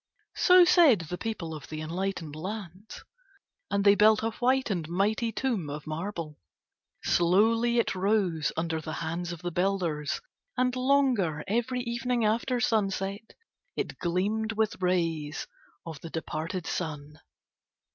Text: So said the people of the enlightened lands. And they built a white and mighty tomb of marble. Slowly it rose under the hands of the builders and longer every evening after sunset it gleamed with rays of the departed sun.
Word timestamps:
So 0.37 0.65
said 0.65 1.01
the 1.01 1.17
people 1.19 1.53
of 1.53 1.67
the 1.67 1.79
enlightened 1.79 2.35
lands. 2.35 3.03
And 3.69 3.83
they 3.85 3.93
built 3.93 4.23
a 4.23 4.31
white 4.31 4.71
and 4.71 4.89
mighty 4.89 5.31
tomb 5.31 5.69
of 5.69 5.85
marble. 5.85 6.39
Slowly 7.03 7.77
it 7.77 7.93
rose 7.93 8.51
under 8.57 8.81
the 8.81 8.93
hands 9.05 9.31
of 9.31 9.43
the 9.43 9.51
builders 9.51 10.19
and 10.57 10.75
longer 10.75 11.43
every 11.47 11.81
evening 11.81 12.25
after 12.25 12.59
sunset 12.59 13.35
it 13.75 13.99
gleamed 13.99 14.53
with 14.53 14.81
rays 14.81 15.45
of 15.85 15.99
the 16.01 16.09
departed 16.09 16.65
sun. 16.65 17.19